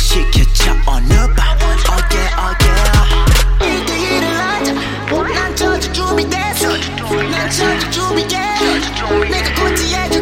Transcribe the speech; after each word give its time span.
시켜줘 0.00 0.72
어느 0.86 1.08
밤 1.34 1.58
oh 1.60 2.00
yeah 2.10 2.32
oh 2.40 2.56
yeah 2.64 2.96
1대1을 3.60 4.24
하자 4.24 4.72
난 5.34 5.54
저주 5.54 5.92
준비됐어 5.92 6.68
난 7.30 7.50
저주 7.50 7.90
준비돼 7.90 8.38
내가 9.30 9.54
고치해줄 9.60 10.19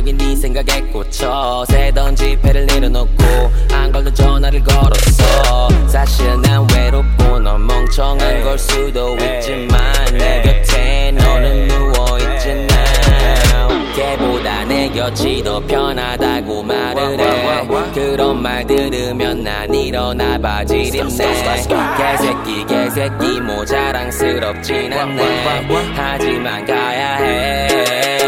갑자기 0.00 0.12
네 0.14 0.34
생각에 0.34 0.80
꽂혀 0.92 1.62
새던 1.68 2.16
지폐를 2.16 2.64
내려놓고 2.64 3.22
안 3.70 3.92
걸던 3.92 4.14
전화를 4.14 4.62
걸었어. 4.64 5.68
사실 5.88 6.40
난 6.40 6.66
외롭고 6.74 7.38
넌 7.38 7.66
멍청한 7.66 8.42
걸 8.42 8.58
수도 8.58 9.14
있지만 9.16 9.78
내 10.12 10.40
곁에 10.40 11.12
너는 11.12 11.68
누워있지 11.68 12.48
now 12.48 13.92
걔보다 13.94 14.64
내 14.64 14.88
곁이 14.88 15.42
더 15.44 15.60
편하다고 15.60 16.62
말을 16.62 17.20
해. 17.20 17.68
그런 17.92 18.40
말 18.40 18.66
들으면 18.66 19.44
난 19.44 19.74
일어나 19.74 20.38
바지를 20.38 21.10
입네 21.10 21.66
개새끼 21.98 22.64
개새끼 22.66 23.40
뭐 23.42 23.66
자랑스럽진 23.66 24.94
않네. 24.94 25.68
하지만 25.94 26.64
가야 26.64 27.16
해 27.16 28.19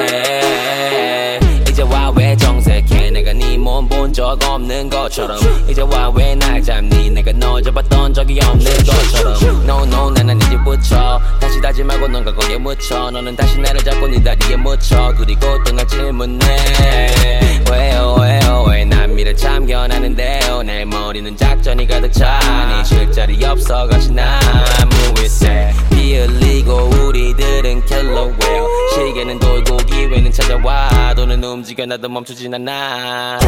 적 4.32 4.50
없는 4.50 4.88
것처럼. 4.88 5.38
이제 5.68 5.82
와왜날 5.82 6.62
잡니? 6.62 7.10
내가 7.10 7.32
널 7.32 7.62
잡았던 7.62 8.14
적이 8.14 8.40
없는 8.42 8.64
것처럼. 8.64 9.62
No 9.64 9.82
no 9.84 10.10
나는 10.10 10.36
이제 10.38 10.56
붙여. 10.64 11.20
다시 11.38 11.60
다짐하고 11.60 12.08
넌가 12.08 12.32
거기에 12.34 12.56
묻혀. 12.56 13.10
너는 13.10 13.36
다시 13.36 13.58
나를 13.58 13.80
잡고 13.82 14.08
네 14.08 14.22
다리에 14.22 14.56
묻혀. 14.56 15.12
그리고 15.18 15.62
또 15.64 15.72
날 15.74 15.86
질문해. 15.86 17.60
왜요 17.70 18.16
왜요 18.20 18.64
왜난 18.68 19.14
미래 19.14 19.34
참견하는데요? 19.34 20.62
내 20.62 20.84
머리는 20.84 21.36
작전이 21.36 21.86
가득 21.86 22.12
차니 22.12 22.84
쉴 22.84 23.10
자리 23.12 23.44
없어 23.44 23.86
같이 23.86 24.10
나 24.12 24.38
움직여 31.50 31.86
나도 31.86 32.08
멈추진 32.08 32.54
않아. 32.54 33.38